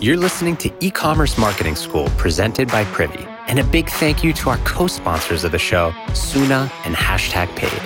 [0.00, 3.26] You're listening to E-commerce Marketing School presented by Privy.
[3.48, 7.82] And a big thank you to our co-sponsors of the show, Soona and Hashtag Paid.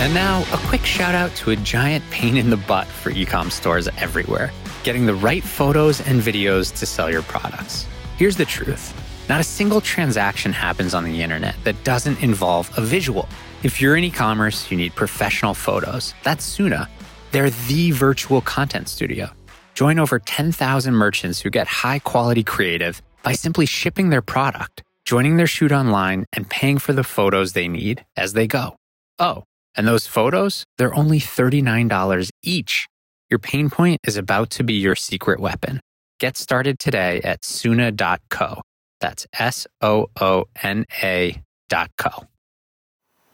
[0.00, 3.52] And now, a quick shout out to a giant pain in the butt for ecom
[3.52, 4.50] stores everywhere
[4.82, 7.86] getting the right photos and videos to sell your products.
[8.18, 8.92] Here's the truth
[9.28, 13.26] not a single transaction happens on the internet that doesn't involve a visual.
[13.62, 16.12] If you're in e commerce, you need professional photos.
[16.24, 16.88] That's Soona.
[17.34, 19.28] They're the virtual content studio.
[19.74, 25.36] Join over 10,000 merchants who get high quality creative by simply shipping their product, joining
[25.36, 28.76] their shoot online, and paying for the photos they need as they go.
[29.18, 29.42] Oh,
[29.74, 32.86] and those photos, they're only $39 each.
[33.28, 35.80] Your pain point is about to be your secret weapon.
[36.20, 38.62] Get started today at Soona.co.
[39.00, 42.28] That's S O O N A dot co.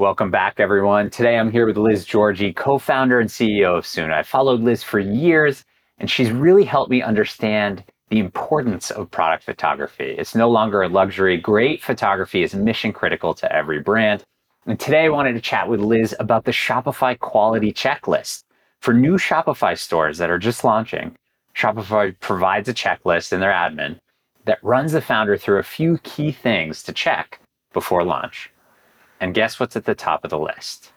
[0.00, 1.10] Welcome back, everyone.
[1.10, 4.12] Today I'm here with Liz Giorgi, co founder and CEO of Soona.
[4.12, 5.64] I followed Liz for years,
[5.98, 10.14] and she's really helped me understand the importance of product photography.
[10.16, 11.36] It's no longer a luxury.
[11.36, 14.22] Great photography is mission critical to every brand.
[14.66, 18.44] And today I wanted to chat with Liz about the Shopify quality checklist.
[18.78, 21.16] For new Shopify stores that are just launching,
[21.56, 23.98] Shopify provides a checklist in their admin
[24.44, 27.40] that runs the founder through a few key things to check
[27.72, 28.52] before launch.
[29.20, 30.92] And guess what's at the top of the list?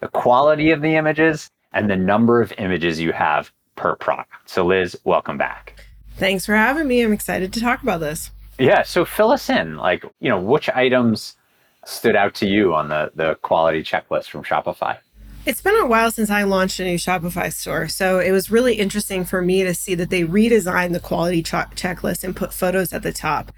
[0.00, 4.32] The quality of the images and the number of images you have per product.
[4.46, 5.84] So, Liz, welcome back.
[6.16, 7.02] Thanks for having me.
[7.02, 8.30] I'm excited to talk about this.
[8.58, 8.82] Yeah.
[8.82, 9.76] So, fill us in.
[9.76, 11.36] Like, you know, which items
[11.84, 14.98] stood out to you on the, the quality checklist from Shopify?
[15.46, 17.86] It's been a while since I launched a new Shopify store.
[17.86, 21.50] So it was really interesting for me to see that they redesigned the quality ch-
[21.50, 23.52] checklist and put photos at the top.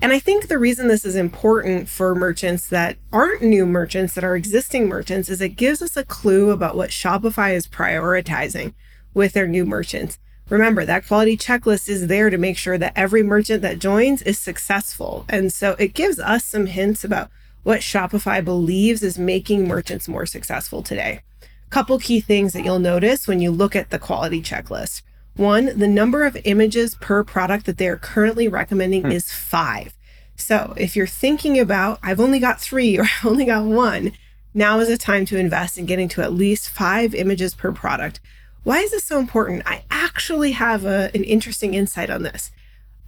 [0.00, 4.24] And I think the reason this is important for merchants that aren't new merchants, that
[4.24, 8.74] are existing merchants, is it gives us a clue about what Shopify is prioritizing
[9.14, 10.18] with their new merchants.
[10.50, 14.38] Remember, that quality checklist is there to make sure that every merchant that joins is
[14.38, 15.24] successful.
[15.28, 17.30] And so it gives us some hints about
[17.62, 21.22] what Shopify believes is making merchants more successful today.
[21.70, 25.02] Couple key things that you'll notice when you look at the quality checklist.
[25.36, 29.12] One, the number of images per product that they're currently recommending hmm.
[29.12, 29.96] is five.
[30.36, 34.12] So if you're thinking about, I've only got three or I've only got one,
[34.52, 38.20] now is the time to invest in getting to at least five images per product.
[38.62, 39.62] Why is this so important?
[39.66, 42.50] I actually have a, an interesting insight on this.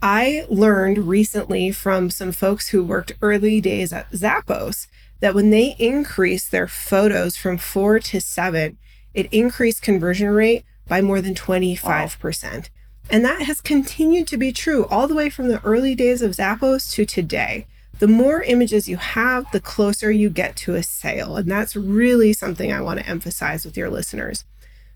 [0.03, 4.89] I learned recently from some folks who worked early days at Zappos
[5.21, 8.77] that when they increased their photos from four to seven,
[9.15, 12.53] it increased conversion rate by more than 25%.
[12.55, 12.63] Wow.
[13.09, 16.33] And that has continued to be true all the way from the early days of
[16.33, 17.67] Zappos to today.
[17.99, 21.37] The more images you have, the closer you get to a sale.
[21.37, 24.45] And that's really something I want to emphasize with your listeners.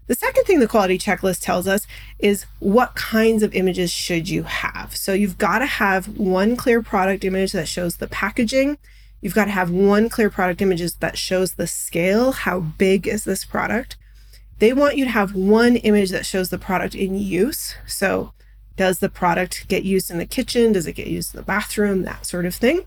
[0.07, 1.87] The second thing the quality checklist tells us
[2.19, 4.97] is what kinds of images should you have.
[4.97, 8.77] So you've got to have one clear product image that shows the packaging.
[9.21, 12.33] You've got to have one clear product image that shows the scale.
[12.33, 13.97] How big is this product?
[14.61, 17.75] They want you to have one image that shows the product in use.
[17.87, 18.35] So
[18.77, 20.73] does the product get used in the kitchen?
[20.73, 22.03] Does it get used in the bathroom?
[22.03, 22.83] That sort of thing.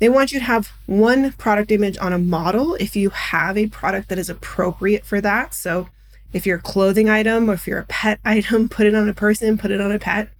[0.00, 3.68] They want you to have one product image on a model if you have a
[3.68, 5.54] product that is appropriate for that.
[5.54, 5.88] So
[6.32, 9.14] if you're a clothing item or if you're a pet item, put it on a
[9.14, 10.30] person, put it on a pet.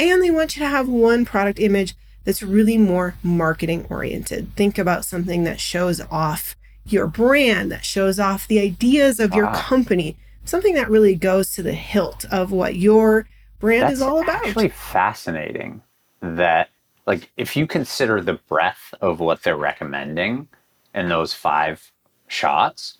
[0.00, 4.54] And they want you to have one product image that's really more marketing oriented.
[4.56, 6.56] Think about something that shows off
[6.92, 9.62] your brand, that shows off the ideas of your ah.
[9.62, 13.26] company, something that really goes to the hilt of what your
[13.58, 14.40] brand that's is all about.
[14.40, 15.82] It's actually, fascinating
[16.20, 16.70] that
[17.06, 20.48] like if you consider the breadth of what they're recommending
[20.94, 21.90] in those five
[22.26, 22.98] shots,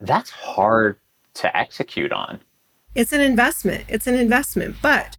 [0.00, 0.98] that's hard
[1.34, 2.40] to execute on.
[2.94, 3.84] It's an investment.
[3.88, 4.76] It's an investment.
[4.82, 5.16] But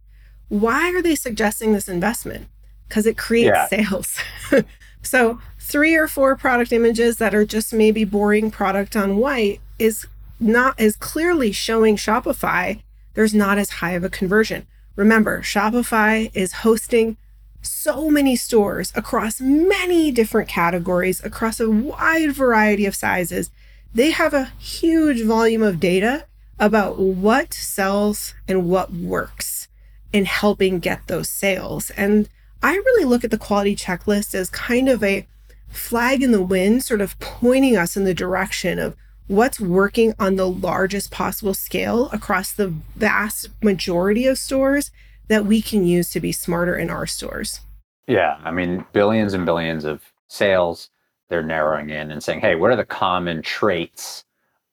[0.48, 2.48] why are they suggesting this investment?
[2.88, 3.68] Because it creates yeah.
[3.68, 4.18] sales.
[5.02, 10.06] so, three or four product images that are just maybe boring product on white is
[10.40, 12.82] not as clearly showing Shopify
[13.14, 14.66] there's not as high of a conversion.
[14.94, 17.16] Remember, Shopify is hosting
[17.62, 23.50] so many stores across many different categories, across a wide variety of sizes
[23.94, 26.26] they have a huge volume of data
[26.58, 29.68] about what sells and what works
[30.12, 31.90] in helping get those sales.
[31.90, 32.28] And
[32.62, 35.26] I really look at the quality checklist as kind of a
[35.68, 38.96] flag in the wind, sort of pointing us in the direction of
[39.26, 44.90] what's working on the largest possible scale across the vast majority of stores
[45.28, 47.60] that we can use to be smarter in our stores.
[48.06, 50.90] Yeah, I mean, billions and billions of sales
[51.28, 54.24] they're narrowing in and saying, hey, what are the common traits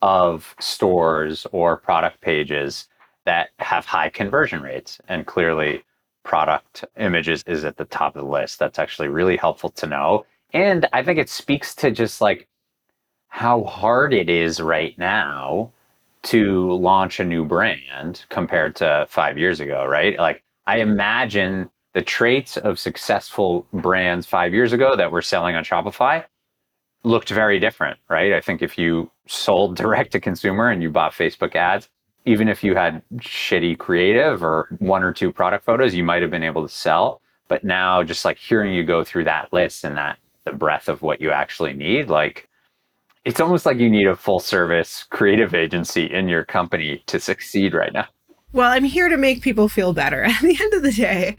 [0.02, 2.88] of stores or product pages
[3.26, 5.00] that have high conversion rates.
[5.08, 5.84] And clearly,
[6.26, 8.60] product images is at the top of the list.
[8.60, 10.26] That's actually really helpful to know.
[10.52, 12.48] And I think it speaks to just like
[13.30, 15.72] how hard it is right now
[16.24, 20.18] to launch a new brand compared to five years ago, right?
[20.18, 25.64] Like, I imagine the traits of successful brands five years ago that were selling on
[25.64, 26.26] Shopify
[27.04, 28.34] looked very different, right?
[28.34, 31.88] I think if you sold direct to consumer and you bought Facebook ads,
[32.26, 36.32] even if you had shitty creative or one or two product photos, you might have
[36.32, 37.22] been able to sell.
[37.48, 41.02] But now, just like hearing you go through that list and that the breadth of
[41.02, 42.48] what you actually need, like
[43.26, 47.74] it's almost like you need a full service creative agency in your company to succeed
[47.74, 48.08] right now.
[48.54, 50.24] Well, I'm here to make people feel better.
[50.24, 51.36] At the end of the day,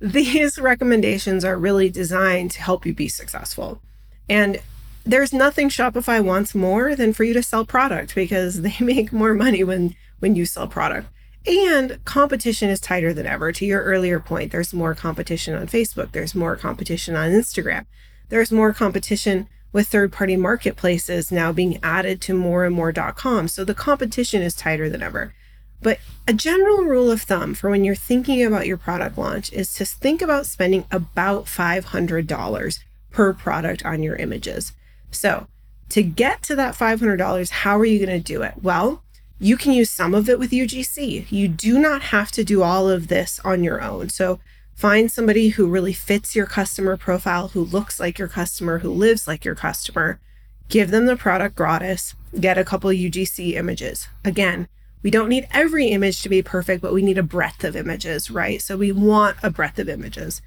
[0.00, 3.82] these recommendations are really designed to help you be successful.
[4.28, 4.60] And
[5.04, 9.34] there's nothing Shopify wants more than for you to sell product because they make more
[9.34, 11.08] money when when you sell product.
[11.46, 13.50] And competition is tighter than ever.
[13.52, 17.86] To your earlier point, there's more competition on Facebook, there's more competition on Instagram.
[18.28, 23.48] There's more competition with third-party marketplaces now being added to more and more.com.
[23.48, 25.34] So the competition is tighter than ever.
[25.82, 29.74] But a general rule of thumb for when you're thinking about your product launch is
[29.74, 32.78] to think about spending about $500
[33.10, 34.72] per product on your images.
[35.10, 35.46] So,
[35.88, 38.54] to get to that $500, how are you going to do it?
[38.62, 39.02] Well,
[39.40, 41.26] you can use some of it with UGC.
[41.30, 44.10] You do not have to do all of this on your own.
[44.10, 44.38] So,
[44.74, 49.26] find somebody who really fits your customer profile, who looks like your customer, who lives
[49.26, 50.20] like your customer.
[50.68, 54.08] Give them the product gratis, get a couple UGC images.
[54.24, 54.68] Again,
[55.02, 58.30] we don't need every image to be perfect, but we need a breadth of images,
[58.30, 58.60] right?
[58.60, 60.42] So we want a breadth of images.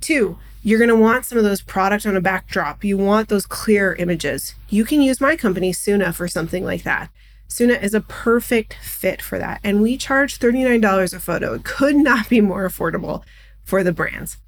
[0.00, 2.82] Two, you're going to want some of those product on a backdrop.
[2.82, 4.54] You want those clear images.
[4.68, 7.10] You can use my company, Soona, for something like that.
[7.48, 9.60] Soona is a perfect fit for that.
[9.62, 11.54] And we charge $39 a photo.
[11.54, 13.22] It could not be more affordable
[13.62, 14.38] for the brands.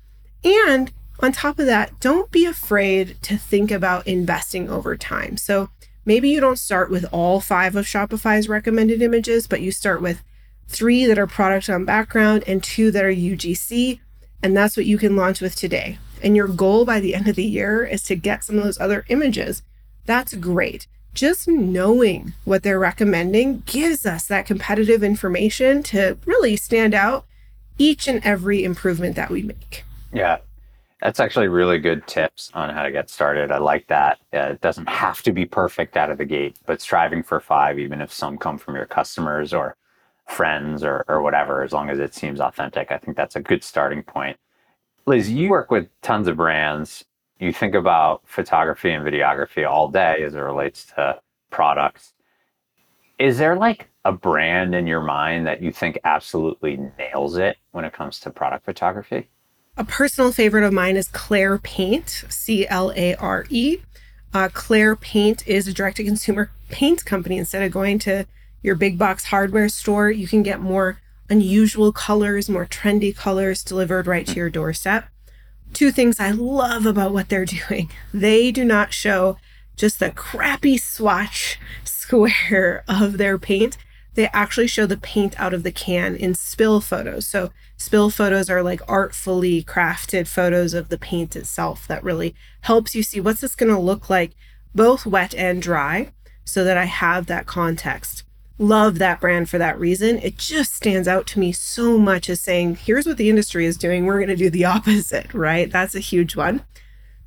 [0.45, 5.37] And on top of that, don't be afraid to think about investing over time.
[5.37, 5.71] So
[6.05, 10.23] maybe you don't start with all five of Shopify's recommended images, but you start with
[10.69, 14.01] three that are product on background and two that are UGC.
[14.43, 15.99] And that's what you can launch with today.
[16.23, 18.81] And your goal by the end of the year is to get some of those
[18.81, 19.63] other images.
[20.05, 20.87] That's great.
[21.15, 27.27] Just knowing what they're recommending gives us that competitive information to really stand out
[27.79, 29.85] each and every improvement that we make.
[30.13, 30.39] Yeah.
[31.01, 33.53] That's actually really good tips on how to get started.
[33.53, 34.19] I like that.
[34.35, 37.79] Uh, it doesn't have to be perfect out of the gate, but striving for five,
[37.79, 39.77] even if some come from your customers or
[40.27, 43.63] friends or, or whatever, as long as it seems authentic, I think that's a good
[43.63, 44.39] starting point.
[45.07, 47.05] Liz, you work with tons of brands.
[47.39, 51.21] You think about photography and videography all day as it relates to
[51.51, 52.15] products.
[53.19, 57.85] Is there like a brand in your mind that you think absolutely nails it when
[57.85, 59.29] it comes to product photography?
[59.77, 63.79] A personal favorite of mine is Clare Paint, C L A R E.
[64.35, 67.39] Uh, Clare Paint is a direct to consumer paint company.
[67.39, 68.27] Instead of going to
[68.63, 71.01] your big box hardware store, you can get more
[71.31, 75.09] unusual colors, more trendy colors delivered right to your doorstep.
[75.73, 79.37] Two things I love about what they're doing they do not show
[79.77, 83.79] just the crappy swatch square of their paint
[84.19, 87.25] they actually show the paint out of the can in spill photos.
[87.29, 92.97] So, spill photos are like artfully crafted photos of the paint itself that really helps
[92.97, 94.33] you see what's this going to look like,
[94.75, 96.11] both wet and dry,
[96.45, 98.25] so that I have that context.
[98.61, 100.19] Love that brand for that reason.
[100.19, 103.77] It just stands out to me so much as saying, here's what the industry is
[103.77, 104.05] doing.
[104.05, 105.71] We're going to do the opposite, right?
[105.71, 106.65] That's a huge one.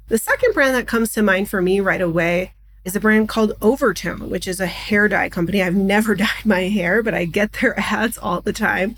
[0.10, 3.54] The second brand that comes to mind for me right away is a brand called
[3.62, 5.64] Overtone, which is a hair dye company.
[5.64, 8.98] I've never dyed my hair, but I get their ads all the time.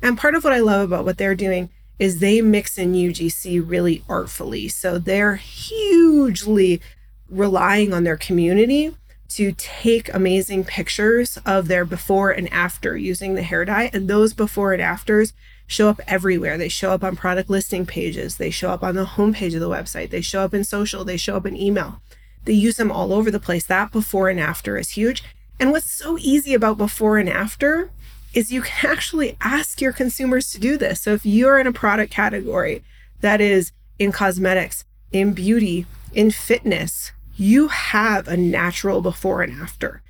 [0.00, 3.68] And part of what I love about what they're doing is they mix in UGC
[3.68, 4.68] really artfully.
[4.68, 6.80] So they're hugely
[7.28, 8.94] relying on their community
[9.36, 13.90] to take amazing pictures of their before and after using the hair dye.
[13.92, 15.32] And those before and afters
[15.66, 16.58] show up everywhere.
[16.58, 19.70] They show up on product listing pages, they show up on the homepage of the
[19.70, 22.00] website, they show up in social, they show up in email.
[22.44, 23.64] They use them all over the place.
[23.64, 25.22] That before and after is huge.
[25.60, 27.90] And what's so easy about before and after
[28.34, 31.00] is you can actually ask your consumers to do this.
[31.00, 32.82] So if you're in a product category
[33.20, 40.02] that is in cosmetics, in beauty, in fitness, you have a natural before and after.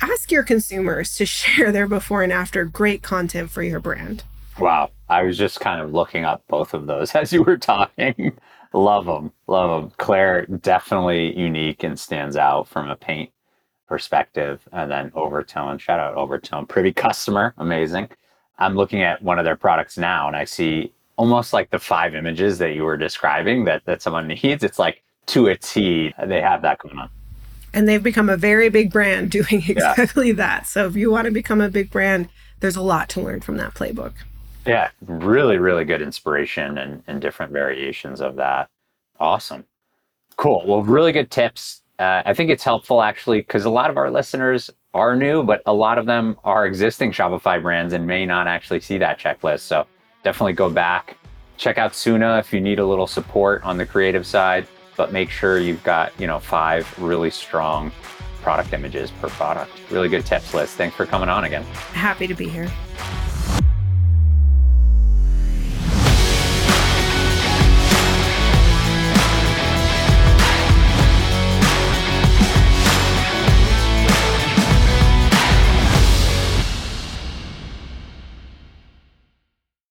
[0.00, 4.24] Ask your consumers to share their before and after great content for your brand.
[4.58, 4.90] Wow.
[5.08, 8.38] I was just kind of looking up both of those as you were talking.
[8.72, 9.32] love them.
[9.46, 9.92] Love them.
[9.98, 13.30] Clare, definitely unique and stands out from a paint
[13.88, 14.60] perspective.
[14.72, 18.08] And then Overtone, shout out Overtone, pretty customer, amazing.
[18.58, 22.14] I'm looking at one of their products now and I see almost like the five
[22.14, 24.62] images that you were describing that, that someone needs.
[24.62, 27.10] It's like to a T, they have that going on.
[27.72, 30.34] And they've become a very big brand doing exactly yeah.
[30.34, 30.66] that.
[30.66, 32.28] So if you want to become a big brand,
[32.60, 34.12] there's a lot to learn from that playbook.
[34.66, 38.68] Yeah, really, really good inspiration and, and different variations of that.
[39.18, 39.64] Awesome.
[40.36, 40.62] Cool.
[40.66, 41.82] Well, really good tips.
[41.98, 45.62] Uh, I think it's helpful actually because a lot of our listeners are new, but
[45.66, 49.60] a lot of them are existing Shopify brands and may not actually see that checklist.
[49.60, 49.86] So
[50.22, 51.16] definitely go back,
[51.56, 54.66] check out Soona if you need a little support on the creative side,
[55.00, 57.90] but make sure you've got, you know, five really strong
[58.42, 59.72] product images per product.
[59.90, 60.76] Really good tips list.
[60.76, 61.62] Thanks for coming on again.
[61.94, 62.70] Happy to be here.